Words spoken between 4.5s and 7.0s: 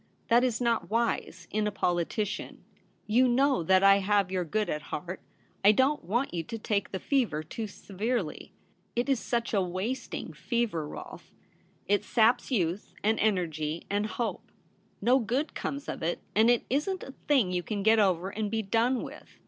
at heart. I don't want you to take the